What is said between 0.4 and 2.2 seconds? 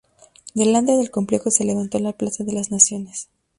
Delante del complejo se levantó la